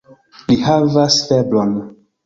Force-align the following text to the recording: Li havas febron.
Li 0.47 0.57
havas 0.63 1.21
febron. 1.29 1.81